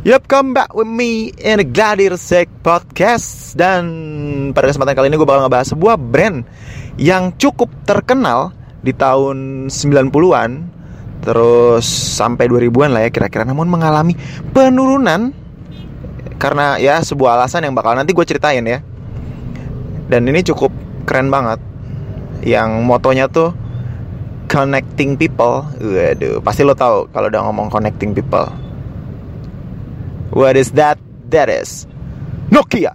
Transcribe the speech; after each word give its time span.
Yup, 0.00 0.24
come 0.32 0.56
back 0.56 0.72
with 0.72 0.88
me 0.88 1.28
in 1.44 1.60
a 1.60 1.66
Gladiator 1.76 2.16
Podcast. 2.64 3.52
Dan 3.52 3.84
pada 4.56 4.72
kesempatan 4.72 4.96
kali 4.96 5.12
ini 5.12 5.20
gue 5.20 5.28
bakal 5.28 5.44
ngebahas 5.44 5.76
sebuah 5.76 6.00
brand 6.00 6.40
Yang 6.96 7.36
cukup 7.36 7.68
terkenal 7.84 8.56
di 8.80 8.96
tahun 8.96 9.68
90-an 9.68 10.50
Terus 11.20 11.84
sampai 12.16 12.48
2000-an 12.48 12.96
lah 12.96 13.04
ya 13.04 13.10
kira-kira 13.12 13.44
Namun 13.44 13.68
mengalami 13.68 14.16
penurunan 14.56 15.36
Karena 16.40 16.80
ya 16.80 17.04
sebuah 17.04 17.36
alasan 17.36 17.68
yang 17.68 17.76
bakal 17.76 17.92
nanti 17.92 18.16
gue 18.16 18.24
ceritain 18.24 18.64
ya. 18.64 18.80
Dan 20.08 20.24
ini 20.32 20.40
cukup 20.40 20.72
keren 21.04 21.28
banget. 21.28 21.60
Yang 22.40 22.88
motonya 22.88 23.28
tuh 23.28 23.52
Connecting 24.48 25.20
people. 25.20 25.60
Waduh, 25.76 26.40
pasti 26.40 26.64
lo 26.64 26.72
tahu 26.72 27.12
kalau 27.12 27.28
udah 27.28 27.44
ngomong 27.44 27.68
connecting 27.68 28.16
people 28.16 28.48
What 30.30 30.54
is 30.54 30.70
that? 30.78 30.94
That 31.34 31.50
is 31.50 31.90
Nokia. 32.54 32.94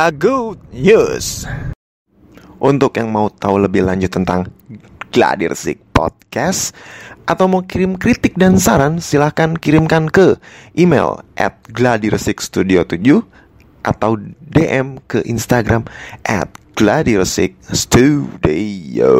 A 0.00 0.08
good 0.08 0.56
news. 0.72 1.44
Untuk 2.56 2.96
yang 2.96 3.12
mau 3.12 3.28
tahu 3.28 3.60
lebih 3.60 3.84
lanjut 3.84 4.08
tentang 4.08 4.48
Gladirsik 5.12 5.84
Podcast 5.92 6.72
atau 7.28 7.44
mau 7.44 7.60
kirim 7.60 8.00
kritik 8.00 8.40
dan 8.40 8.56
saran 8.56 9.04
silahkan 9.04 9.52
kirimkan 9.52 10.08
ke 10.08 10.40
email 10.80 11.20
at 11.36 11.60
gladirsikstudio7 11.68 13.20
atau 13.84 14.16
DM 14.48 14.96
ke 15.04 15.20
Instagram 15.28 15.84
at 16.24 16.61
Gladiosik 16.72 17.52
Studio. 17.68 19.12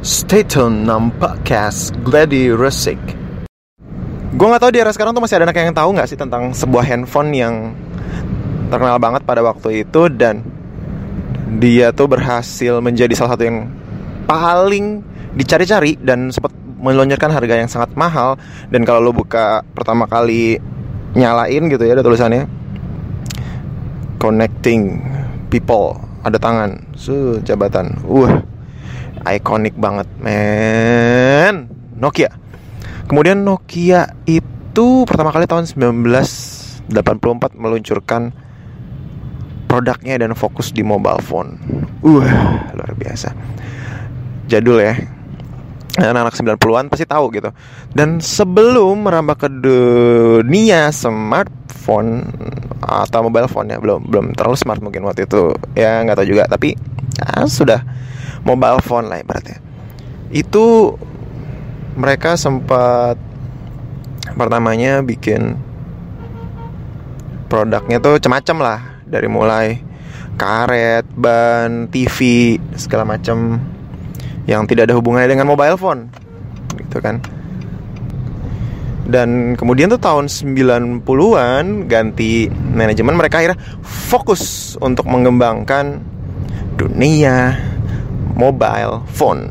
Stay 0.00 0.40
tune 0.40 0.88
nam 0.88 1.12
podcast 1.20 1.92
Gladiosik. 2.00 2.96
Gue 4.32 4.46
nggak 4.48 4.62
tahu 4.64 4.72
di 4.72 4.80
era 4.80 4.88
sekarang 4.88 5.12
tuh 5.12 5.20
masih 5.20 5.36
ada 5.36 5.52
anak 5.52 5.60
yang 5.60 5.76
tahu 5.76 5.92
nggak 5.92 6.08
sih 6.08 6.16
tentang 6.16 6.56
sebuah 6.56 6.80
handphone 6.80 7.36
yang 7.36 7.76
terkenal 8.72 8.96
banget 8.96 9.20
pada 9.28 9.44
waktu 9.44 9.84
itu 9.84 10.08
dan 10.08 10.40
dia 11.60 11.92
tuh 11.92 12.08
berhasil 12.08 12.80
menjadi 12.80 13.12
salah 13.12 13.36
satu 13.36 13.44
yang 13.44 13.68
paling 14.24 15.04
dicari-cari 15.36 16.00
dan 16.00 16.32
sempat 16.32 16.56
melonjarkan 16.80 17.36
harga 17.36 17.54
yang 17.60 17.68
sangat 17.68 17.92
mahal 18.00 18.40
dan 18.72 18.80
kalau 18.88 19.04
lo 19.04 19.12
buka 19.12 19.60
pertama 19.76 20.08
kali 20.08 20.56
nyalain 21.12 21.68
gitu 21.68 21.84
ya 21.84 22.00
ada 22.00 22.04
tulisannya 22.04 22.48
connecting 24.16 25.00
people 25.48 25.96
ada 26.22 26.36
tangan 26.36 26.84
su 26.94 27.40
jabatan. 27.42 27.98
Uh 28.04 28.28
ikonik 29.28 29.76
banget 29.76 30.08
men. 30.22 31.68
Nokia. 31.98 32.30
Kemudian 33.08 33.42
Nokia 33.42 34.14
itu 34.28 35.04
pertama 35.08 35.34
kali 35.34 35.48
tahun 35.48 35.66
1984 35.68 36.92
meluncurkan 37.56 38.32
produknya 39.68 40.16
dan 40.20 40.32
fokus 40.32 40.72
di 40.72 40.86
mobile 40.86 41.20
phone. 41.24 41.58
Uh 42.04 42.24
luar 42.72 42.92
biasa. 42.94 43.34
Jadul 44.48 44.80
ya 44.80 44.96
anak-anak 45.98 46.58
90-an 46.58 46.86
pasti 46.86 47.04
tahu 47.04 47.34
gitu. 47.34 47.50
Dan 47.90 48.22
sebelum 48.22 49.04
merambah 49.04 49.36
ke 49.36 49.48
dunia 49.50 50.94
smartphone 50.94 52.22
atau 52.78 53.26
mobile 53.26 53.50
phone 53.50 53.74
ya 53.74 53.82
belum 53.82 54.06
belum 54.06 54.26
terlalu 54.38 54.56
smart 54.56 54.78
mungkin 54.78 55.02
waktu 55.02 55.26
itu 55.26 55.50
ya 55.74 56.00
nggak 56.06 56.22
tahu 56.22 56.28
juga 56.30 56.46
tapi 56.46 56.78
ya, 57.18 57.44
sudah 57.44 57.82
mobile 58.46 58.78
phone 58.80 59.10
lah 59.10 59.18
ibaratnya. 59.18 59.58
Itu 60.30 60.94
mereka 61.98 62.38
sempat 62.38 63.18
pertamanya 64.38 65.02
bikin 65.02 65.58
produknya 67.50 67.98
tuh 67.98 68.20
macam-macam 68.20 68.56
lah 68.62 68.78
dari 69.08 69.26
mulai 69.26 69.66
karet, 70.38 71.02
ban, 71.18 71.90
TV 71.90 72.54
segala 72.78 73.02
macam 73.02 73.58
yang 74.48 74.64
tidak 74.64 74.88
ada 74.88 74.96
hubungannya 74.96 75.28
dengan 75.28 75.44
mobile 75.44 75.76
phone 75.76 76.08
gitu 76.80 77.04
kan. 77.04 77.20
Dan 79.08 79.56
kemudian 79.56 79.88
tuh 79.88 80.00
tahun 80.00 80.28
90-an 80.28 81.88
ganti 81.88 82.48
manajemen 82.52 83.16
mereka 83.16 83.40
akhirnya 83.40 83.60
fokus 83.84 84.76
untuk 84.80 85.08
mengembangkan 85.08 86.00
dunia 86.76 87.56
mobile 88.36 89.04
phone. 89.12 89.48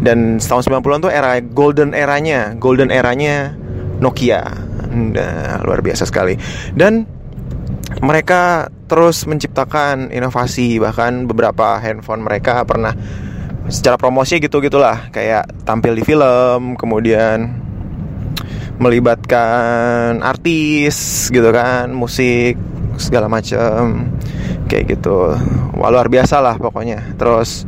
Dan 0.00 0.36
tahun 0.40 0.80
90-an 0.80 1.00
tuh 1.08 1.12
era 1.12 1.40
golden 1.40 1.96
eranya 1.96 2.52
golden 2.56 2.92
eranya 2.92 3.56
Nokia. 4.00 4.44
Nah, 4.92 5.60
luar 5.64 5.80
biasa 5.84 6.08
sekali. 6.08 6.36
Dan 6.72 7.04
mereka 8.00 8.68
terus 8.88 9.24
menciptakan 9.24 10.12
inovasi 10.12 10.76
bahkan 10.80 11.24
beberapa 11.28 11.80
handphone 11.80 12.24
mereka 12.24 12.64
pernah 12.64 12.92
secara 13.66 13.98
promosi 13.98 14.38
gitu 14.38 14.62
gitulah 14.62 15.10
kayak 15.10 15.50
tampil 15.66 15.98
di 15.98 16.02
film 16.06 16.78
kemudian 16.78 17.50
melibatkan 18.76 20.20
artis 20.20 21.28
gitu 21.32 21.48
kan 21.50 21.90
musik 21.90 22.60
segala 23.00 23.28
macam 23.28 24.08
kayak 24.68 24.98
gitu. 24.98 25.36
Wah, 25.76 25.90
luar 25.92 26.08
biasa 26.08 26.40
lah 26.40 26.56
pokoknya. 26.58 27.16
Terus 27.16 27.64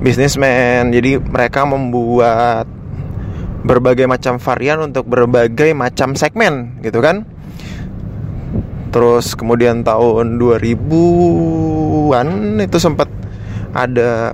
bisnismen. 0.00 0.92
Jadi 0.92 1.18
mereka 1.20 1.64
membuat 1.66 2.68
berbagai 3.66 4.06
macam 4.06 4.38
varian 4.38 4.78
untuk 4.80 5.10
berbagai 5.10 5.74
macam 5.74 6.14
segmen 6.14 6.78
gitu 6.80 7.02
kan. 7.02 7.26
Terus 8.94 9.34
kemudian 9.36 9.84
tahun 9.84 10.40
2000-an 10.40 12.28
itu 12.64 12.78
sempat 12.80 13.10
ada 13.76 14.32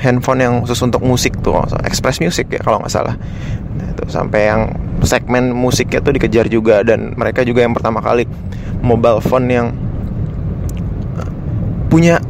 handphone 0.00 0.40
yang 0.42 0.54
khusus 0.62 0.82
untuk 0.84 1.00
musik 1.02 1.38
tuh 1.40 1.62
Express 1.86 2.20
Music 2.20 2.50
ya 2.52 2.60
kalau 2.60 2.82
nggak 2.82 2.92
salah. 2.92 3.14
Nah, 3.76 3.86
itu 3.92 4.04
sampai 4.10 4.40
yang 4.48 4.60
segmen 5.04 5.52
musiknya 5.54 6.02
tuh 6.02 6.12
dikejar 6.16 6.46
juga 6.50 6.82
dan 6.82 7.14
mereka 7.14 7.46
juga 7.46 7.64
yang 7.64 7.72
pertama 7.72 8.02
kali 8.02 8.26
mobile 8.82 9.22
phone 9.22 9.46
yang 9.48 9.66
eh, 11.16 11.30
punya 11.88 12.20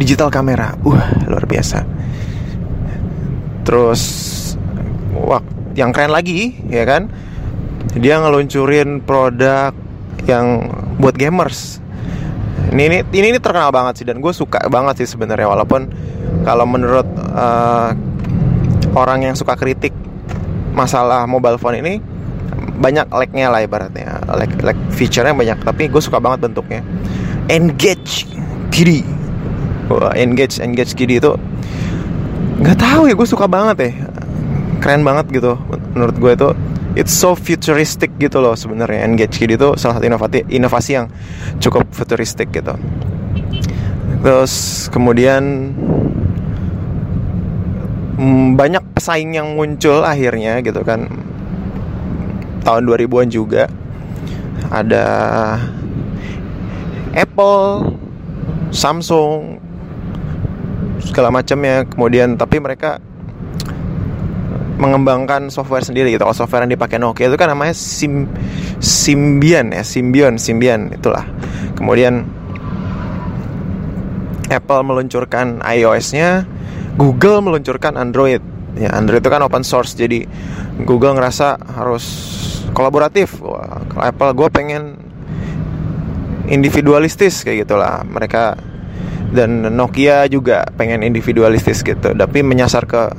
digital 0.00 0.32
kamera. 0.32 0.74
Uh 0.82 0.98
luar 1.28 1.44
biasa. 1.46 1.84
Terus 3.62 4.02
wah 5.14 5.42
yang 5.78 5.94
keren 5.94 6.10
lagi 6.10 6.58
ya 6.66 6.82
kan? 6.88 7.12
Dia 7.94 8.22
ngeluncurin 8.22 9.02
produk 9.02 9.74
yang 10.28 10.70
buat 11.00 11.16
gamers. 11.16 11.80
Ini 12.70 12.82
ini 12.86 12.98
ini, 13.02 13.26
ini 13.34 13.38
terkenal 13.42 13.74
banget 13.74 14.02
sih 14.02 14.06
dan 14.06 14.22
gue 14.22 14.30
suka 14.30 14.62
banget 14.70 15.02
sih 15.02 15.08
sebenarnya 15.10 15.50
walaupun 15.50 15.90
kalau 16.44 16.64
menurut 16.64 17.06
uh, 17.36 17.92
orang 18.96 19.28
yang 19.30 19.34
suka 19.36 19.54
kritik 19.54 19.92
masalah 20.72 21.26
mobile 21.26 21.58
phone 21.60 21.78
ini 21.82 22.00
banyak 22.80 23.12
lagnya 23.12 23.52
lah 23.52 23.60
ibaratnya. 23.60 24.24
Lag, 24.24 24.50
lag 24.64 24.78
feature-nya 24.96 25.36
banyak 25.36 25.58
tapi 25.60 25.92
gue 25.92 26.00
suka 26.00 26.16
banget 26.16 26.48
bentuknya. 26.48 26.80
Engage 27.52 28.24
kiri. 28.72 29.04
Engage 30.16 30.62
engage 30.62 30.94
kiri 30.94 31.18
itu 31.18 31.34
nggak 32.60 32.76
tahu 32.76 33.08
ya 33.08 33.14
gue 33.16 33.28
suka 33.28 33.44
banget 33.44 33.76
ya. 33.84 33.90
Keren 34.80 35.04
banget 35.04 35.28
gitu 35.28 35.60
menurut 35.92 36.16
gue 36.16 36.32
itu. 36.32 36.50
It's 36.98 37.14
so 37.14 37.38
futuristic 37.38 38.10
gitu 38.18 38.42
loh 38.42 38.56
sebenarnya. 38.56 39.04
Engage 39.06 39.44
kiri 39.44 39.60
itu 39.60 39.76
salah 39.76 40.00
satu 40.00 40.06
inovasi 40.08 40.40
inovasi 40.48 40.90
yang 40.96 41.06
cukup 41.60 41.84
futuristik 41.92 42.48
gitu. 42.50 42.74
Terus 44.24 44.86
kemudian 44.88 45.72
banyak 48.54 48.84
pesaing 48.92 49.32
yang 49.32 49.56
muncul 49.56 50.04
akhirnya 50.04 50.60
gitu 50.60 50.84
kan 50.84 51.08
tahun 52.60 52.82
2000-an 52.84 53.28
juga 53.32 53.64
ada 54.68 55.06
Apple, 57.16 57.90
Samsung 58.70 59.58
segala 61.00 61.32
macamnya 61.32 61.88
kemudian 61.88 62.36
tapi 62.36 62.60
mereka 62.60 63.00
mengembangkan 64.80 65.52
software 65.52 65.84
sendiri 65.84 66.12
gitu. 66.14 66.24
Kalau 66.24 66.36
software 66.36 66.64
yang 66.64 66.72
dipakai 66.72 66.96
Nokia 66.96 67.28
itu 67.28 67.36
kan 67.36 67.52
namanya 67.52 67.76
Sim 67.76 68.28
Symbian 68.80 69.76
ya, 69.76 69.84
Symbian, 69.84 70.40
Symbian 70.40 70.88
itulah. 70.92 71.24
Kemudian 71.76 72.24
Apple 74.48 74.82
meluncurkan 74.82 75.60
iOS-nya, 75.62 76.48
Google 76.98 77.44
meluncurkan 77.44 77.94
Android. 77.98 78.42
Ya, 78.78 78.94
Android 78.94 79.20
itu 79.20 79.30
kan 79.30 79.42
open 79.42 79.66
source, 79.66 79.98
jadi 79.98 80.26
Google 80.86 81.18
ngerasa 81.18 81.58
harus 81.74 82.04
kolaboratif. 82.70 83.38
Apple 83.98 84.30
gue 84.34 84.48
pengen 84.50 84.98
individualistis 86.46 87.42
kayak 87.42 87.66
gitulah. 87.66 88.06
Mereka 88.06 88.70
dan 89.30 89.62
Nokia 89.70 90.26
juga 90.26 90.66
pengen 90.74 91.06
individualistis 91.06 91.86
gitu 91.86 92.12
tapi 92.12 92.42
menyasar 92.42 92.84
ke 92.84 93.14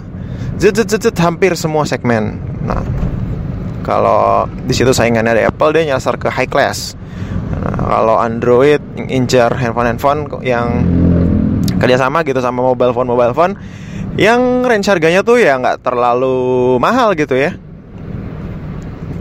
zet, 0.59 0.75
zet, 0.75 0.87
zet, 0.91 1.01
zet, 1.07 1.17
hampir 1.23 1.55
semua 1.55 1.87
segmen 1.87 2.35
nah 2.67 2.83
kalau 3.81 4.45
di 4.67 4.75
situ 4.75 4.91
saingannya 4.91 5.39
ada 5.39 5.43
Apple 5.49 5.71
dia 5.73 5.95
nyasar 5.95 6.19
ke 6.19 6.27
high 6.27 6.51
class 6.51 6.93
nah, 7.55 7.97
kalau 7.97 8.19
Android 8.19 8.83
incar 9.07 9.55
handphone 9.55 9.95
handphone 9.95 10.19
yang 10.43 10.83
kerjasama 11.81 12.21
gitu 12.21 12.37
sama 12.37 12.61
mobile 12.61 12.93
phone 12.93 13.09
mobile 13.09 13.33
phone 13.33 13.57
yang 14.19 14.61
range 14.67 14.85
harganya 14.85 15.25
tuh 15.25 15.41
ya 15.41 15.57
nggak 15.57 15.81
terlalu 15.81 16.77
mahal 16.77 17.17
gitu 17.17 17.33
ya. 17.33 17.55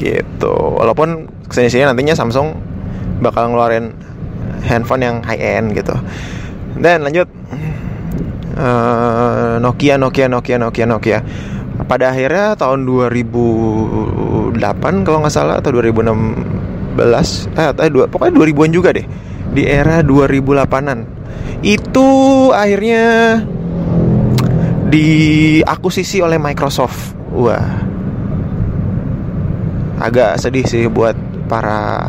Gitu. 0.00 0.54
Walaupun 0.54 1.28
ke 1.48 1.52
sini 1.56 1.68
sini 1.72 1.84
nantinya 1.88 2.16
Samsung 2.16 2.56
bakal 3.20 3.52
ngeluarin 3.52 3.92
handphone 4.64 5.04
yang 5.04 5.16
high 5.22 5.40
end 5.40 5.76
gitu. 5.76 5.94
Dan 6.80 7.04
lanjut 7.04 7.28
uh, 8.56 9.60
Nokia 9.60 10.00
Nokia 10.00 10.26
Nokia 10.26 10.56
Nokia 10.58 10.86
Nokia. 10.88 11.18
Pada 11.88 12.12
akhirnya 12.12 12.54
tahun 12.54 12.86
2008 12.86 14.60
kalau 15.06 15.18
nggak 15.24 15.32
salah 15.32 15.58
atau 15.58 15.74
2016 15.74 17.56
eh, 17.56 17.72
eh 17.72 17.90
dua, 17.90 18.04
pokoknya 18.06 18.32
2000-an 18.36 18.70
juga 18.70 18.90
deh. 18.94 19.06
Di 19.50 19.66
era 19.66 20.04
2008an 20.04 21.19
itu 21.60 22.08
akhirnya 22.56 23.36
diakuisisi 24.88 26.24
oleh 26.24 26.40
Microsoft. 26.40 27.14
Wah. 27.36 27.88
Agak 30.00 30.40
sedih 30.40 30.64
sih 30.64 30.88
buat 30.88 31.14
para 31.46 32.08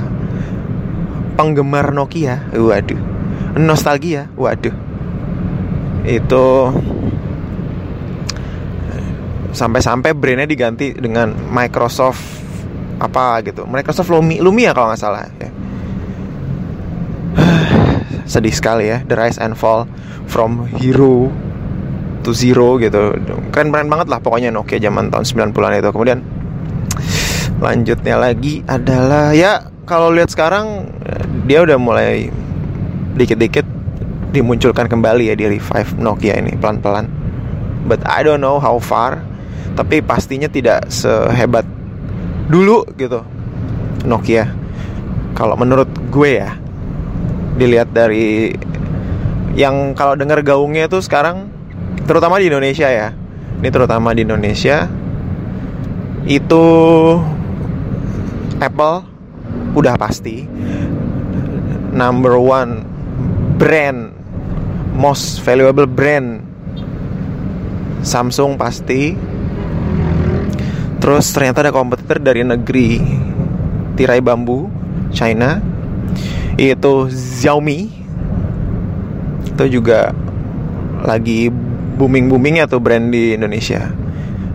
penggemar 1.36 1.92
Nokia. 1.92 2.48
Waduh. 2.56 3.00
Nostalgia. 3.60 4.32
Waduh. 4.40 4.74
Itu 6.08 6.48
sampai-sampai 9.52 10.16
brandnya 10.16 10.48
diganti 10.48 10.96
dengan 10.96 11.36
Microsoft 11.52 12.24
apa 13.04 13.44
gitu. 13.44 13.68
Microsoft 13.68 14.08
Lumia, 14.08 14.40
Lumia 14.40 14.72
kalau 14.72 14.96
nggak 14.96 15.02
salah 15.02 15.28
ya. 15.38 15.52
Sedih 18.26 18.54
sekali 18.54 18.90
ya 18.90 19.04
The 19.06 19.16
Rise 19.16 19.40
and 19.42 19.56
Fall 19.56 19.88
from 20.28 20.68
Hero 20.80 21.32
to 22.22 22.32
Zero 22.32 22.78
gitu 22.78 23.18
keren-keren 23.50 23.90
banget 23.90 24.08
lah 24.08 24.22
pokoknya 24.22 24.54
Nokia 24.54 24.78
zaman 24.78 25.10
tahun 25.10 25.54
90-an 25.54 25.82
itu 25.82 25.90
kemudian 25.90 26.20
lanjutnya 27.62 28.16
lagi 28.18 28.62
adalah 28.66 29.34
ya 29.34 29.72
kalau 29.86 30.14
lihat 30.14 30.30
sekarang 30.32 30.88
dia 31.46 31.66
udah 31.66 31.78
mulai 31.82 32.30
dikit-dikit 33.18 33.66
dimunculkan 34.32 34.88
kembali 34.88 35.28
ya 35.28 35.36
di 35.36 35.46
revive 35.52 35.92
Nokia 36.00 36.40
ini 36.40 36.56
pelan-pelan. 36.56 37.06
But 37.86 38.00
I 38.08 38.24
don't 38.24 38.40
know 38.40 38.58
how 38.58 38.80
far. 38.80 39.20
Tapi 39.76 40.04
pastinya 40.04 40.48
tidak 40.52 40.88
sehebat 40.92 41.64
dulu 42.48 42.88
gitu 42.96 43.24
Nokia. 44.08 44.48
Kalau 45.36 45.56
menurut 45.56 45.88
gue 46.12 46.44
ya, 46.44 46.56
dilihat 47.56 47.92
dari 47.92 48.56
yang 49.56 49.92
kalau 49.98 50.16
dengar 50.16 50.40
gaungnya 50.44 50.88
tuh 50.88 51.04
sekarang 51.04 51.52
terutama 52.08 52.40
di 52.40 52.48
Indonesia 52.48 52.88
ya. 52.88 53.12
Ini 53.62 53.70
terutama 53.70 54.16
di 54.16 54.26
Indonesia. 54.26 54.90
Itu 56.26 56.66
Apple 58.62 58.98
udah 59.74 59.96
pasti 59.98 60.46
number 61.92 62.38
one 62.38 62.86
brand 63.58 64.14
most 64.96 65.44
valuable 65.44 65.88
brand. 65.90 66.44
Samsung 68.02 68.58
pasti. 68.58 69.14
Terus 71.02 71.26
ternyata 71.34 71.66
ada 71.66 71.74
kompetitor 71.74 72.22
dari 72.22 72.46
negeri 72.46 73.02
tirai 73.98 74.22
bambu 74.22 74.70
China 75.10 75.71
itu 76.70 77.10
Xiaomi. 77.10 77.90
Itu 79.50 79.66
juga 79.66 80.14
lagi 81.02 81.50
booming 81.98 82.30
boomingnya 82.30 82.70
tuh 82.70 82.78
brand 82.78 83.10
di 83.10 83.34
Indonesia. 83.34 83.90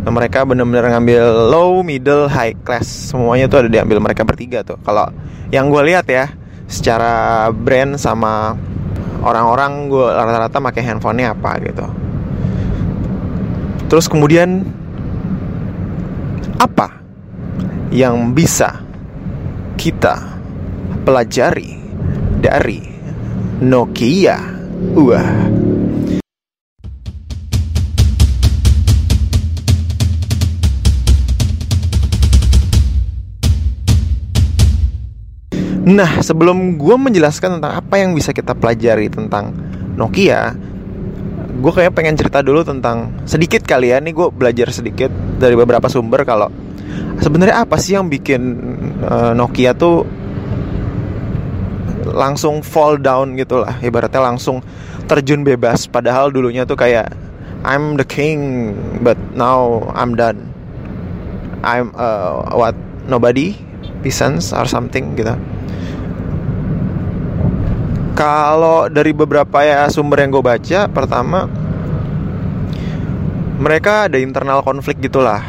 Nah, 0.06 0.14
mereka 0.14 0.46
benar-benar 0.46 0.86
ngambil 0.94 1.50
low 1.50 1.82
middle 1.82 2.30
high 2.30 2.54
class. 2.62 3.10
Semuanya 3.10 3.50
tuh 3.50 3.66
ada 3.66 3.68
diambil 3.70 3.98
mereka 3.98 4.22
bertiga 4.22 4.62
tuh. 4.62 4.78
Kalau 4.86 5.10
yang 5.50 5.66
gue 5.66 5.82
lihat 5.82 6.06
ya 6.06 6.30
secara 6.70 7.46
brand 7.50 7.98
sama 7.98 8.54
orang-orang 9.26 9.90
gue 9.90 10.06
rata-rata 10.06 10.62
pakai 10.62 10.82
handphonenya 10.86 11.34
apa 11.34 11.50
gitu. 11.58 11.86
Terus 13.90 14.06
kemudian 14.06 14.62
apa 16.62 17.02
yang 17.90 18.34
bisa 18.34 18.82
kita 19.74 20.22
pelajari 21.06 21.85
dari 22.40 22.80
Nokia 23.64 24.38
wah 24.96 25.32
Nah, 35.86 36.18
sebelum 36.18 36.82
gue 36.82 36.98
menjelaskan 36.98 37.62
tentang 37.62 37.78
apa 37.78 38.02
yang 38.02 38.10
bisa 38.10 38.34
kita 38.34 38.58
pelajari 38.58 39.06
tentang 39.06 39.54
Nokia, 39.94 40.50
gue 41.62 41.72
kayak 41.72 41.94
pengen 41.94 42.18
cerita 42.18 42.42
dulu 42.42 42.66
tentang 42.66 43.22
sedikit 43.22 43.62
kali 43.62 43.94
ya. 43.94 44.02
Nih 44.02 44.10
gue 44.10 44.26
belajar 44.34 44.74
sedikit 44.74 45.14
dari 45.38 45.54
beberapa 45.54 45.86
sumber 45.86 46.26
kalau 46.26 46.50
sebenarnya 47.22 47.62
apa 47.62 47.78
sih 47.78 47.94
yang 47.94 48.10
bikin 48.10 48.42
uh, 49.06 49.32
Nokia 49.38 49.78
tuh 49.78 50.02
langsung 52.16 52.64
fall 52.64 52.96
down 52.96 53.36
gitu 53.36 53.60
lah. 53.60 53.76
Ibaratnya 53.84 54.24
langsung 54.24 54.64
terjun 55.04 55.44
bebas. 55.44 55.84
Padahal 55.84 56.32
dulunya 56.32 56.64
tuh 56.64 56.80
kayak 56.80 57.12
I'm 57.60 58.00
the 58.00 58.06
king, 58.08 58.72
but 59.04 59.20
now 59.36 59.84
I'm 59.92 60.16
done. 60.16 60.48
I'm 61.60 61.92
uh, 61.92 62.56
what 62.56 62.74
nobody, 63.04 63.52
peasants 64.00 64.56
or 64.56 64.64
something 64.64 65.12
gitu 65.20 65.36
kalau 68.16 68.88
dari 68.88 69.12
beberapa 69.12 69.60
ya 69.60 69.92
sumber 69.92 70.24
yang 70.24 70.32
gue 70.32 70.40
baca, 70.40 70.88
pertama 70.88 71.44
mereka 73.60 74.08
ada 74.08 74.16
internal 74.16 74.64
konflik 74.64 75.04
gitulah 75.04 75.44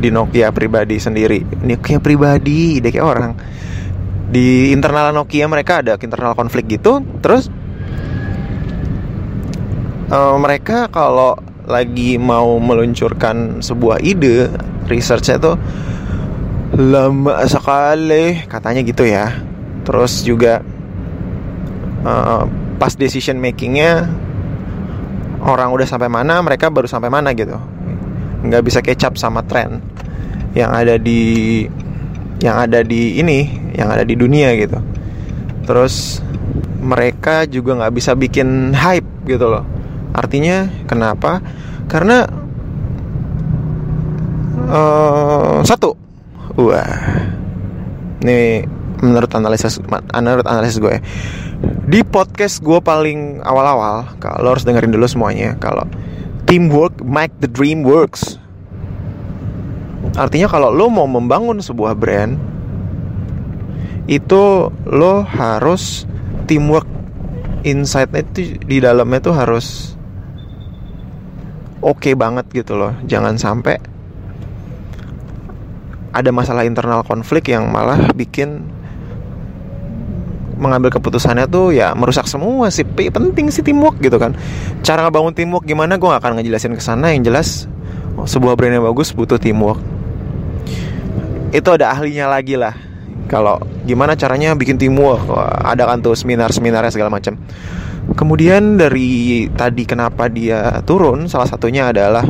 di 0.00 0.08
Nokia 0.08 0.48
pribadi 0.48 0.96
sendiri. 0.96 1.44
Nokia 1.60 2.00
pribadi, 2.00 2.80
ide 2.80 2.88
kayak 2.88 3.04
orang. 3.06 3.32
Di 4.32 4.72
internal 4.72 5.12
Nokia 5.12 5.44
mereka 5.44 5.84
ada 5.84 6.00
internal 6.00 6.32
konflik 6.32 6.72
gitu. 6.72 7.04
Terus 7.20 7.52
uh, 10.08 10.36
mereka 10.40 10.88
kalau 10.88 11.36
lagi 11.68 12.16
mau 12.16 12.56
meluncurkan 12.56 13.60
sebuah 13.60 14.00
ide, 14.00 14.48
researchnya 14.88 15.36
tuh 15.36 15.56
lama 16.72 17.44
sekali 17.44 18.48
katanya 18.48 18.80
gitu 18.80 19.04
ya. 19.04 19.36
Terus 19.84 20.24
juga 20.24 20.64
uh, 22.08 22.48
pas 22.80 22.96
decision 22.96 23.36
makingnya 23.36 24.08
orang 25.42 25.74
udah 25.74 25.86
sampai 25.86 26.08
mana 26.08 26.38
mereka 26.40 26.70
baru 26.70 26.86
sampai 26.86 27.10
mana 27.10 27.34
gitu 27.34 27.58
nggak 28.42 28.62
bisa 28.62 28.82
kecap 28.82 29.14
sama 29.18 29.42
tren 29.46 29.78
yang 30.54 30.74
ada 30.74 30.98
di 30.98 31.62
yang 32.42 32.58
ada 32.58 32.82
di 32.82 33.22
ini 33.22 33.61
yang 33.72 33.88
ada 33.92 34.04
di 34.04 34.14
dunia 34.14 34.52
gitu. 34.56 34.78
Terus 35.64 36.20
mereka 36.82 37.46
juga 37.46 37.78
nggak 37.78 37.94
bisa 37.94 38.12
bikin 38.18 38.74
hype 38.74 39.06
gitu 39.24 39.48
loh. 39.48 39.64
Artinya 40.12 40.68
kenapa? 40.84 41.40
Karena 41.88 42.26
uh, 44.68 45.60
satu 45.64 45.94
wah 46.58 47.00
ini 48.22 48.64
menurut 49.02 49.30
analisis 49.34 49.82
menurut 50.14 50.46
analisis 50.46 50.78
gue 50.78 51.02
di 51.90 52.06
podcast 52.06 52.62
gue 52.62 52.78
paling 52.78 53.42
awal-awal 53.42 54.06
kalau 54.22 54.54
harus 54.54 54.62
dengerin 54.62 54.94
dulu 54.94 55.06
semuanya 55.06 55.58
kalau 55.58 55.86
teamwork 56.46 56.92
make 57.00 57.32
the 57.40 57.48
dream 57.48 57.86
works. 57.86 58.36
Artinya 60.12 60.50
kalau 60.50 60.68
lo 60.68 60.92
mau 60.92 61.08
membangun 61.08 61.62
sebuah 61.64 61.96
brand 61.96 62.36
itu 64.10 64.72
lo 64.90 65.22
harus 65.22 66.04
teamwork 66.50 66.86
insight 67.62 68.10
itu 68.10 68.58
di 68.58 68.82
dalamnya 68.82 69.22
tuh 69.22 69.34
harus 69.34 69.94
oke 71.78 72.02
okay 72.02 72.14
banget 72.18 72.46
gitu 72.50 72.74
loh. 72.74 72.94
Jangan 73.06 73.38
sampai 73.38 73.78
ada 76.12 76.30
masalah 76.34 76.66
internal 76.66 77.06
konflik 77.06 77.48
yang 77.48 77.70
malah 77.70 78.10
bikin 78.12 78.66
mengambil 80.58 80.94
keputusannya 80.94 81.50
tuh 81.50 81.74
ya 81.74 81.94
merusak 81.94 82.26
semua 82.26 82.70
sih. 82.74 82.86
Penting 82.86 83.54
sih 83.54 83.62
teamwork 83.62 84.02
gitu 84.02 84.18
kan. 84.18 84.34
Cara 84.82 85.06
ngebangun 85.06 85.34
teamwork 85.34 85.64
gimana? 85.66 85.94
Gue 85.98 86.10
gak 86.10 86.22
akan 86.22 86.42
ngejelasin 86.42 86.74
ke 86.74 86.82
sana. 86.82 87.14
Yang 87.14 87.22
jelas 87.30 87.48
sebuah 88.26 88.58
brand 88.58 88.74
yang 88.76 88.86
bagus 88.86 89.14
butuh 89.14 89.38
teamwork. 89.38 89.78
Itu 91.54 91.70
ada 91.70 91.94
ahlinya 91.94 92.26
lagi 92.30 92.58
lah 92.58 92.91
kalau 93.32 93.56
gimana 93.88 94.12
caranya 94.12 94.52
bikin 94.52 94.76
teamwork 94.76 95.24
ada 95.64 95.88
kan 95.88 96.04
tuh 96.04 96.12
seminar 96.12 96.52
seminarnya 96.52 96.92
segala 96.92 97.08
macam. 97.08 97.40
Kemudian 98.12 98.76
dari 98.76 99.48
tadi 99.56 99.88
kenapa 99.88 100.28
dia 100.28 100.84
turun 100.84 101.24
salah 101.32 101.48
satunya 101.48 101.88
adalah 101.88 102.28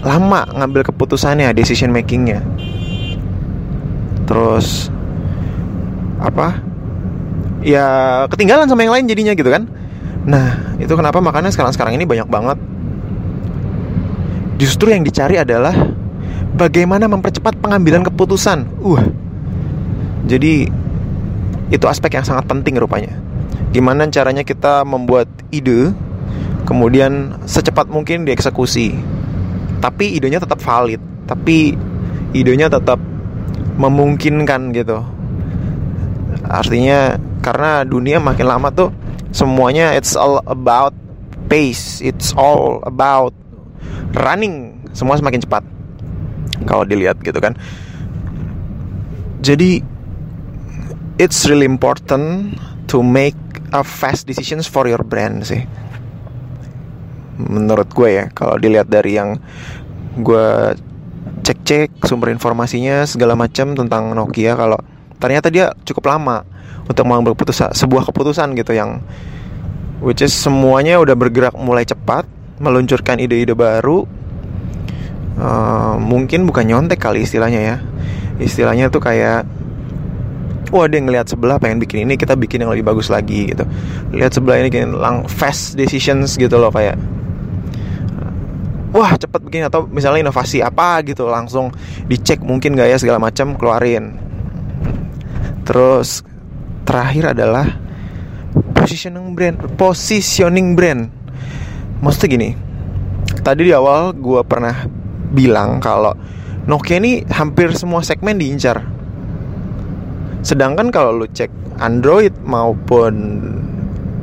lama 0.00 0.40
ngambil 0.56 0.88
keputusannya 0.88 1.52
decision 1.52 1.92
makingnya. 1.92 2.40
Terus 4.24 4.88
apa? 6.16 6.64
Ya 7.60 8.24
ketinggalan 8.32 8.72
sama 8.72 8.88
yang 8.88 8.96
lain 8.96 9.04
jadinya 9.04 9.36
gitu 9.36 9.52
kan. 9.52 9.68
Nah 10.24 10.80
itu 10.80 10.96
kenapa 10.96 11.20
makanya 11.20 11.52
sekarang 11.52 11.76
sekarang 11.76 12.00
ini 12.00 12.08
banyak 12.08 12.24
banget. 12.24 12.56
Justru 14.56 14.96
yang 14.96 15.04
dicari 15.04 15.36
adalah 15.36 15.76
bagaimana 16.56 17.04
mempercepat 17.04 17.60
pengambilan 17.60 18.00
keputusan. 18.08 18.64
Uh 18.80 19.27
jadi 20.28 20.68
itu 21.72 21.84
aspek 21.88 22.20
yang 22.20 22.24
sangat 22.28 22.44
penting 22.44 22.76
rupanya. 22.76 23.16
Gimana 23.72 24.08
caranya 24.12 24.44
kita 24.44 24.84
membuat 24.84 25.28
ide 25.48 25.92
kemudian 26.68 27.40
secepat 27.48 27.88
mungkin 27.88 28.28
dieksekusi. 28.28 28.92
Tapi 29.80 30.20
idenya 30.20 30.44
tetap 30.44 30.60
valid. 30.60 31.00
Tapi 31.24 31.72
idenya 32.36 32.68
tetap 32.68 33.00
memungkinkan 33.80 34.76
gitu. 34.76 35.00
Artinya 36.44 37.16
karena 37.40 37.84
dunia 37.88 38.20
makin 38.20 38.48
lama 38.48 38.68
tuh 38.68 38.92
semuanya 39.32 39.96
it's 39.96 40.12
all 40.12 40.44
about 40.44 40.92
pace. 41.48 42.04
It's 42.04 42.36
all 42.36 42.84
about 42.84 43.32
running. 44.12 44.84
Semua 44.92 45.16
semakin 45.16 45.40
cepat. 45.40 45.64
Kalau 46.68 46.84
dilihat 46.84 47.16
gitu 47.24 47.40
kan. 47.40 47.56
Jadi 49.40 49.97
it's 51.18 51.44
really 51.50 51.66
important 51.66 52.54
to 52.86 53.02
make 53.02 53.36
a 53.74 53.82
fast 53.82 54.24
decisions 54.24 54.64
for 54.70 54.86
your 54.86 55.02
brand 55.02 55.44
sih. 55.44 55.66
Menurut 57.38 57.90
gue 57.92 58.08
ya 58.22 58.24
kalau 58.32 58.56
dilihat 58.56 58.86
dari 58.86 59.18
yang 59.18 59.38
gue 60.18 60.74
cek-cek 61.42 62.06
sumber 62.06 62.30
informasinya 62.34 63.04
segala 63.04 63.38
macam 63.38 63.74
tentang 63.74 64.14
Nokia 64.14 64.58
kalau 64.58 64.78
ternyata 65.18 65.50
dia 65.50 65.74
cukup 65.86 66.10
lama 66.10 66.42
untuk 66.86 67.04
mengambil 67.06 67.34
keputusan 67.34 67.74
sebuah 67.74 68.08
keputusan 68.10 68.54
gitu 68.58 68.74
yang 68.74 69.02
which 70.02 70.22
is 70.22 70.34
semuanya 70.34 70.98
udah 70.98 71.14
bergerak 71.14 71.54
mulai 71.54 71.86
cepat 71.86 72.26
meluncurkan 72.58 73.22
ide-ide 73.22 73.54
baru 73.54 74.06
uh, 75.38 75.96
mungkin 75.98 76.46
bukan 76.46 76.66
nyontek 76.66 76.98
kali 76.98 77.22
istilahnya 77.22 77.60
ya. 77.62 77.76
Istilahnya 78.38 78.90
tuh 78.90 79.02
kayak 79.02 79.46
wah 80.70 80.86
dia 80.86 81.00
ngelihat 81.00 81.26
sebelah 81.28 81.56
pengen 81.56 81.80
bikin 81.82 82.08
ini 82.08 82.14
kita 82.16 82.36
bikin 82.36 82.64
yang 82.64 82.70
lebih 82.72 82.86
bagus 82.88 83.08
lagi 83.08 83.52
gitu. 83.52 83.64
Lihat 84.12 84.32
sebelah 84.36 84.60
ini 84.60 84.68
bikin 84.72 84.96
lang 84.96 85.24
fast 85.28 85.74
decisions 85.74 86.36
gitu 86.36 86.56
loh 86.56 86.72
kayak 86.72 86.96
wah 88.92 89.12
cepet 89.14 89.40
begini 89.44 89.68
atau 89.68 89.84
misalnya 89.88 90.28
inovasi 90.28 90.64
apa 90.64 91.04
gitu 91.04 91.28
langsung 91.28 91.68
dicek 92.08 92.40
mungkin 92.40 92.72
gak 92.76 92.88
ya 92.88 92.96
segala 92.96 93.20
macam 93.20 93.54
keluarin. 93.54 94.16
Terus 95.68 96.24
terakhir 96.88 97.36
adalah 97.36 97.68
positioning 98.72 99.36
brand 99.36 99.56
positioning 99.76 100.72
brand. 100.72 101.12
Maksudnya 102.00 102.28
gini 102.30 102.50
tadi 103.44 103.68
di 103.68 103.72
awal 103.72 104.16
gue 104.16 104.40
pernah 104.44 104.88
bilang 105.32 105.80
kalau 105.80 106.16
Nokia 106.68 107.00
ini 107.00 107.24
hampir 107.32 107.72
semua 107.72 108.04
segmen 108.04 108.36
diincar 108.36 108.97
sedangkan 110.42 110.94
kalau 110.94 111.14
lu 111.14 111.26
cek 111.26 111.50
Android 111.78 112.34
maupun 112.42 113.42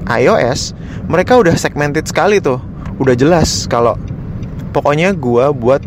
iOS 0.06 0.76
mereka 1.10 1.38
udah 1.42 1.56
segmented 1.58 2.06
sekali 2.06 2.42
tuh. 2.42 2.62
Udah 2.96 3.14
jelas 3.18 3.68
kalau 3.68 4.00
pokoknya 4.72 5.12
gue 5.16 5.46
buat 5.52 5.84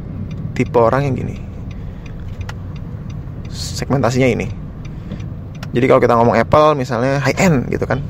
tipe 0.52 0.76
orang 0.76 1.08
yang 1.08 1.14
gini. 1.16 1.36
Segmentasinya 3.48 4.28
ini. 4.28 4.48
Jadi 5.72 5.84
kalau 5.84 6.00
kita 6.00 6.14
ngomong 6.16 6.36
Apple 6.36 6.76
misalnya 6.76 7.20
high 7.20 7.36
end 7.38 7.68
gitu 7.72 7.84
kan. 7.84 8.00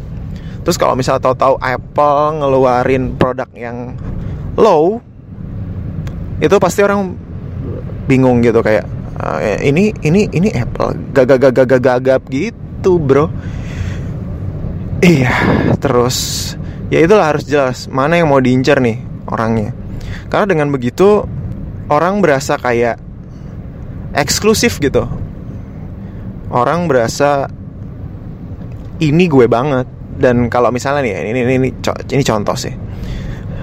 Terus 0.66 0.76
kalau 0.76 0.98
misalnya 0.98 1.22
tahu-tahu 1.25 1.56
Apple 1.62 2.42
ngeluarin 2.42 3.14
produk 3.16 3.48
yang 3.54 3.96
low 4.58 5.00
itu 6.38 6.54
pasti 6.58 6.82
orang 6.82 7.14
bingung 8.06 8.42
gitu 8.42 8.62
kayak 8.62 8.87
uh, 9.18 9.38
ini 9.62 9.94
ini 10.02 10.30
ini 10.32 10.48
Apple 10.54 11.14
gagap 11.14 11.52
gagap 11.52 11.80
gagap 11.82 12.22
gitu 12.30 12.98
bro 12.98 13.30
iya 15.04 15.32
terus 15.78 16.52
ya 16.88 17.04
itulah 17.04 17.34
harus 17.34 17.44
jelas 17.46 17.87
mana 17.90 18.18
yang 18.18 18.30
mau 18.30 18.40
diincar 18.40 18.80
nih 18.80 18.98
orangnya 19.28 19.75
karena 20.28 20.46
dengan 20.48 20.68
begitu 20.72 21.25
orang 21.88 22.20
berasa 22.20 22.60
kayak 22.60 23.00
eksklusif 24.12 24.80
gitu. 24.80 25.04
Orang 26.48 26.88
berasa 26.88 27.48
ini 29.00 29.28
gue 29.28 29.44
banget 29.48 29.84
dan 30.16 30.48
kalau 30.48 30.72
misalnya 30.72 31.04
nih 31.04 31.32
ini 31.32 31.40
ini 31.44 31.54
ini, 31.60 31.68
ini 32.12 32.22
contoh 32.25 32.56
sih. 32.56 32.72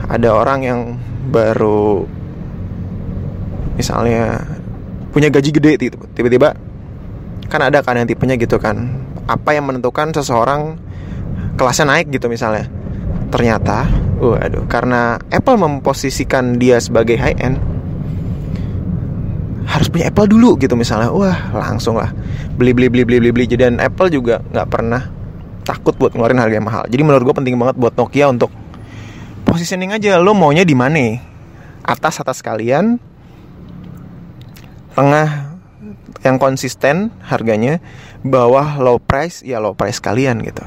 Ada 0.05 0.29
orang 0.37 0.59
yang 0.61 0.81
baru 1.33 2.05
misalnya 3.75 4.37
punya 5.15 5.31
gaji 5.31 5.49
gede 5.55 5.71
tiba-tiba 6.11 6.59
kan 7.47 7.63
ada 7.63 7.79
kan 7.79 7.95
yang 7.95 8.03
tipenya 8.03 8.35
gitu 8.35 8.59
kan. 8.59 8.91
Apa 9.31 9.55
yang 9.55 9.65
menentukan 9.71 10.11
seseorang 10.11 10.75
kelasnya 11.55 11.87
naik 11.87 12.11
gitu 12.11 12.27
misalnya? 12.27 12.67
Ternyata 13.31 13.87
Waduh, 14.15 14.63
karena 14.71 15.19
Apple 15.27 15.59
memposisikan 15.59 16.55
dia 16.55 16.79
sebagai 16.79 17.19
high 17.19 17.35
end 17.35 17.59
harus 19.67 19.91
punya 19.91 20.07
Apple 20.07 20.31
dulu 20.31 20.55
gitu 20.55 20.79
misalnya. 20.79 21.11
Wah 21.11 21.51
langsung 21.51 21.99
lah. 21.99 22.15
Beli 22.55 22.71
beli 22.71 22.87
beli 22.87 23.03
beli 23.03 23.17
beli 23.19 23.31
beli. 23.35 23.45
Dan 23.59 23.83
Apple 23.83 24.07
juga 24.07 24.39
nggak 24.39 24.67
pernah 24.71 25.03
takut 25.67 25.97
buat 25.99 26.15
ngeluarin 26.15 26.39
harga 26.39 26.55
yang 26.55 26.67
mahal. 26.67 26.83
Jadi 26.87 27.01
menurut 27.03 27.23
gue 27.27 27.35
penting 27.35 27.55
banget 27.59 27.75
buat 27.75 27.91
Nokia 27.99 28.31
untuk 28.31 28.55
positioning 29.43 29.91
aja. 29.91 30.15
Lo 30.21 30.31
maunya 30.31 30.63
di 30.63 30.77
mana? 30.77 31.19
Atas 31.83 32.23
atas 32.23 32.39
kalian 32.39 32.95
tengah 34.95 35.53
yang 36.25 36.41
konsisten 36.41 37.13
harganya 37.21 37.83
bawah 38.25 38.81
low 38.81 38.97
price 38.97 39.45
ya 39.45 39.61
low 39.61 39.77
price 39.77 40.01
kalian 40.01 40.41
gitu. 40.41 40.65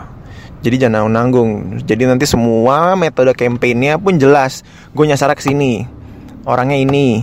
Jadi 0.59 0.77
jangan 0.79 1.11
nanggung. 1.11 1.83
Jadi 1.83 2.07
nanti 2.07 2.27
semua 2.27 2.99
metode 2.99 3.31
campaignnya 3.35 3.99
pun 3.99 4.19
jelas. 4.19 4.67
Gue 4.91 5.07
nyasar 5.07 5.35
ke 5.35 5.43
sini 5.43 5.87
orangnya 6.47 6.79
ini. 6.79 7.23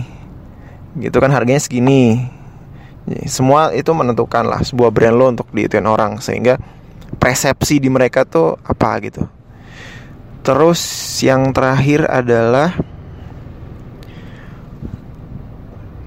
Gitu 0.96 1.16
kan 1.20 1.28
harganya 1.32 1.60
segini. 1.60 2.20
Semua 3.28 3.70
itu 3.70 3.92
menentukan 3.94 4.42
lah 4.48 4.64
sebuah 4.66 4.90
brand 4.90 5.14
lo 5.14 5.26
untuk 5.30 5.46
diituin 5.54 5.86
orang 5.86 6.18
sehingga 6.18 6.58
persepsi 7.20 7.78
di 7.78 7.86
mereka 7.92 8.26
tuh 8.26 8.58
apa 8.66 8.98
gitu. 9.04 9.22
Terus 10.42 10.80
yang 11.22 11.52
terakhir 11.54 12.08
adalah 12.08 12.74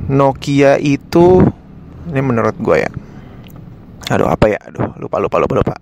Nokia 0.10 0.82
itu 0.82 1.46
ini 2.10 2.22
menurut 2.26 2.58
gue 2.58 2.78
ya 2.82 2.92
aduh 4.10 4.26
apa 4.26 4.50
ya 4.50 4.58
aduh 4.58 4.98
lupa 4.98 5.22
lupa 5.22 5.38
lupa 5.38 5.54
lupa 5.62 5.76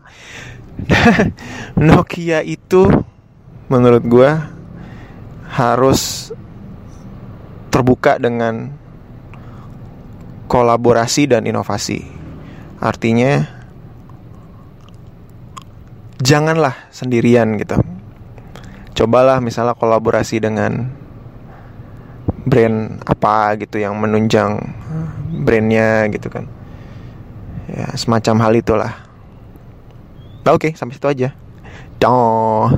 Nokia 1.87 2.45
itu 2.45 2.85
menurut 3.67 4.03
gue 4.05 4.29
harus 5.47 6.31
terbuka 7.73 8.21
dengan 8.21 8.73
kolaborasi 10.47 11.29
dan 11.29 11.43
inovasi. 11.45 12.07
Artinya 12.79 13.43
janganlah 16.17 16.89
sendirian 16.89 17.59
gitu. 17.59 17.77
Cobalah 18.97 19.37
misalnya 19.43 19.77
kolaborasi 19.77 20.41
dengan 20.41 20.89
brand 22.47 23.03
apa 23.03 23.59
gitu 23.59 23.77
yang 23.83 23.99
menunjang 23.99 24.63
brandnya 25.43 26.07
gitu 26.09 26.31
kan. 26.31 26.47
Ya 27.67 27.91
semacam 27.99 28.35
hal 28.47 28.53
itulah. 28.55 28.93
Oke, 30.47 30.71
okay, 30.71 30.79
sampai 30.79 30.95
situ 30.95 31.07
aja. 31.11 31.29
Dah. 31.99 32.71